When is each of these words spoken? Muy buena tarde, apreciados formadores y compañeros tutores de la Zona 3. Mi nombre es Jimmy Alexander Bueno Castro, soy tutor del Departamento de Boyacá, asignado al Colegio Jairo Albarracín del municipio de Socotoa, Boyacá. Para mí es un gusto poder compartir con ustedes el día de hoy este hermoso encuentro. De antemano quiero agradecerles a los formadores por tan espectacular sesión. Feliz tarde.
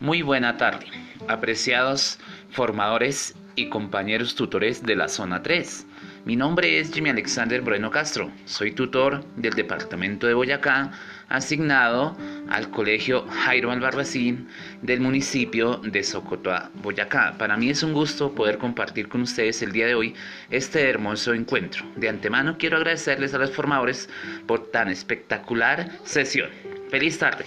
Muy 0.00 0.22
buena 0.22 0.56
tarde, 0.56 0.86
apreciados 1.26 2.20
formadores 2.50 3.34
y 3.56 3.68
compañeros 3.68 4.36
tutores 4.36 4.84
de 4.84 4.94
la 4.94 5.08
Zona 5.08 5.42
3. 5.42 5.86
Mi 6.24 6.36
nombre 6.36 6.78
es 6.78 6.92
Jimmy 6.92 7.10
Alexander 7.10 7.62
Bueno 7.62 7.90
Castro, 7.90 8.30
soy 8.44 8.70
tutor 8.70 9.24
del 9.34 9.54
Departamento 9.54 10.28
de 10.28 10.34
Boyacá, 10.34 10.92
asignado 11.28 12.16
al 12.48 12.70
Colegio 12.70 13.26
Jairo 13.26 13.72
Albarracín 13.72 14.46
del 14.82 15.00
municipio 15.00 15.78
de 15.78 16.04
Socotoa, 16.04 16.70
Boyacá. 16.80 17.34
Para 17.36 17.56
mí 17.56 17.68
es 17.68 17.82
un 17.82 17.92
gusto 17.92 18.32
poder 18.32 18.58
compartir 18.58 19.08
con 19.08 19.22
ustedes 19.22 19.62
el 19.62 19.72
día 19.72 19.88
de 19.88 19.96
hoy 19.96 20.14
este 20.48 20.88
hermoso 20.88 21.34
encuentro. 21.34 21.84
De 21.96 22.08
antemano 22.08 22.56
quiero 22.56 22.76
agradecerles 22.76 23.34
a 23.34 23.38
los 23.38 23.50
formadores 23.50 24.08
por 24.46 24.70
tan 24.70 24.90
espectacular 24.90 25.90
sesión. 26.04 26.50
Feliz 26.88 27.18
tarde. 27.18 27.44